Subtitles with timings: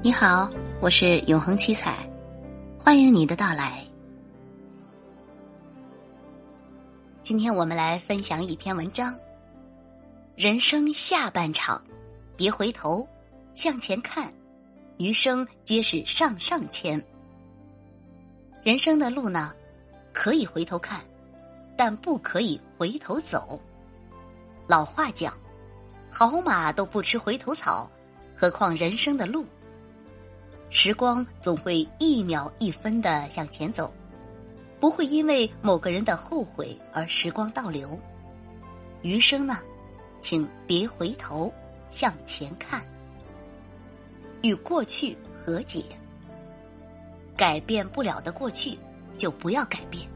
[0.00, 0.48] 你好，
[0.80, 2.08] 我是永恒七彩，
[2.78, 3.84] 欢迎你的到来。
[7.20, 9.12] 今天我们来分享一篇文章：
[10.36, 11.82] 人生下半场，
[12.36, 13.04] 别回头，
[13.56, 14.32] 向前看，
[14.98, 17.04] 余生皆是上上签。
[18.62, 19.52] 人生的路呢，
[20.12, 21.00] 可以回头看，
[21.76, 23.60] 但不可以回头走。
[24.68, 25.34] 老话讲，
[26.08, 27.90] 好马都不吃回头草，
[28.36, 29.44] 何况人生的路？
[30.80, 33.92] 时光总会一秒一分的向前走，
[34.78, 37.98] 不会因为某个人的后悔而时光倒流。
[39.02, 39.58] 余生呢，
[40.20, 41.52] 请别回头，
[41.90, 42.80] 向前看，
[44.42, 45.82] 与过去和解。
[47.36, 48.78] 改变不了的过去，
[49.18, 50.08] 就不要改变。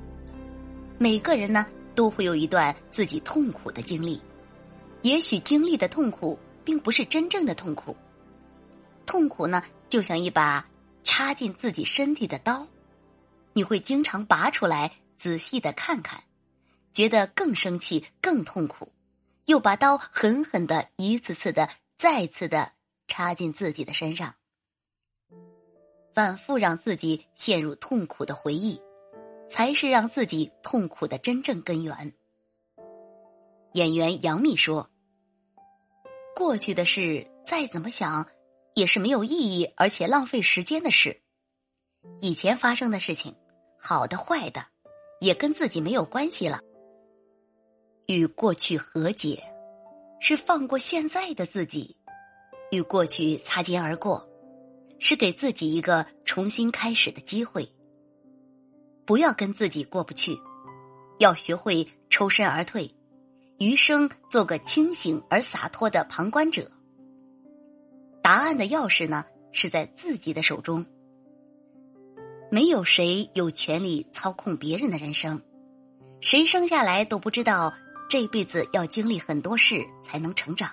[0.96, 4.20] 每个人呢，都会有一段自己痛苦的经历，
[5.02, 7.96] 也许经历的痛苦并不是真正的痛苦。
[9.04, 9.60] 痛苦呢，
[9.92, 10.66] 就像一把
[11.04, 12.66] 插进自己身体的刀，
[13.52, 16.24] 你会经常拔出来仔细的看看，
[16.94, 18.90] 觉得更生气、更痛苦，
[19.44, 22.72] 又把刀狠狠的一次次的、再次的
[23.06, 24.34] 插进自己的身上，
[26.14, 28.80] 反复让自己陷入痛苦的回忆，
[29.46, 32.14] 才是让自己痛苦的真正根源。
[33.74, 34.88] 演员杨幂说
[36.34, 38.26] ：“过去的事再怎么想。”
[38.74, 41.22] 也是没有意义而且浪费时间的事。
[42.20, 43.34] 以前发生的事情，
[43.78, 44.64] 好的坏的，
[45.20, 46.60] 也跟自己没有关系了。
[48.06, 49.42] 与过去和解，
[50.20, 51.96] 是放过现在的自己；
[52.70, 54.28] 与过去擦肩而过，
[54.98, 57.68] 是给自己一个重新开始的机会。
[59.04, 60.36] 不要跟自己过不去，
[61.18, 62.92] 要学会抽身而退，
[63.58, 66.70] 余生做个清醒而洒脱的旁观者。
[68.22, 70.86] 答案的钥匙呢，是在自己的手中。
[72.50, 75.42] 没有谁有权利操控别人的人生，
[76.20, 77.74] 谁生下来都不知道
[78.08, 80.70] 这辈子要经历很多事才能成长。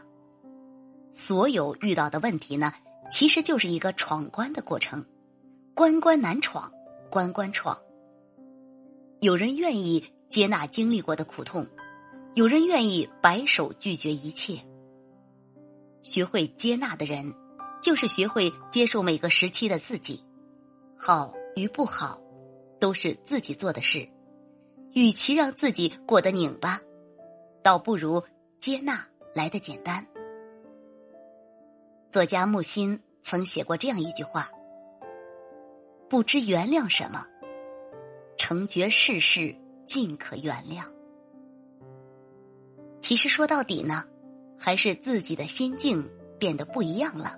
[1.12, 2.72] 所有遇到的问题呢，
[3.12, 5.04] 其实就是一个闯关的过程，
[5.74, 6.72] 关关难闯，
[7.10, 7.78] 关关闯。
[9.22, 11.66] 有人愿意接纳经历过的苦痛，
[12.36, 14.60] 有人愿意摆手拒绝一切。
[16.10, 17.32] 学会接纳的人，
[17.84, 20.26] 就是学会接受每个时期的自己，
[20.98, 22.20] 好与不好，
[22.80, 24.10] 都是自己做的事。
[24.94, 26.82] 与其让自己过得拧巴，
[27.62, 28.24] 倒不如
[28.60, 29.06] 接纳
[29.36, 30.04] 来的简单。
[32.10, 34.50] 作家木心曾写过这样一句话
[36.10, 37.24] ：“不知原谅什么，
[38.36, 39.56] 成觉世事
[39.86, 40.84] 尽可原谅。”
[43.00, 44.04] 其实说到底呢。
[44.60, 47.38] 还是自己的心境变得不一样了。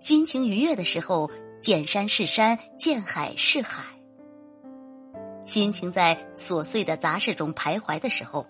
[0.00, 1.30] 心情愉悦的时候，
[1.60, 3.82] 见山是山，见海是海；
[5.44, 8.46] 心情在琐碎的杂事中徘徊的时候，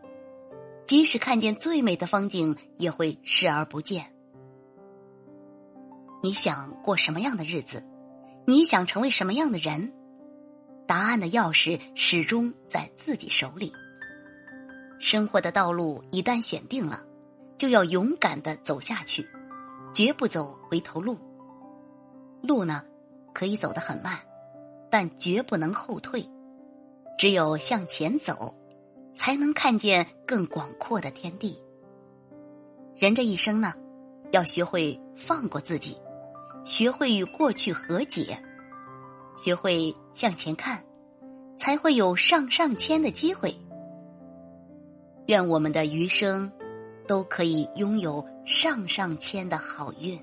[0.86, 4.06] 即使看见最美的风景，也会视而不见。
[6.22, 7.84] 你想过什么样的日子？
[8.46, 9.92] 你想成为什么样的人？
[10.86, 13.72] 答案的钥匙始终在自己手里。
[14.98, 17.04] 生活的道路一旦选定了。
[17.64, 19.26] 就要勇敢的走下去，
[19.94, 21.16] 绝不走回头路。
[22.42, 22.84] 路呢，
[23.32, 24.18] 可以走得很慢，
[24.90, 26.28] 但绝不能后退。
[27.16, 28.54] 只有向前走，
[29.14, 31.58] 才能看见更广阔的天地。
[32.98, 33.72] 人这一生呢，
[34.30, 35.96] 要学会放过自己，
[36.66, 38.38] 学会与过去和解，
[39.38, 40.84] 学会向前看，
[41.56, 43.56] 才会有上上签的机会。
[45.28, 46.52] 愿我们的余生。
[47.06, 50.18] 都可以拥有上上签的好运。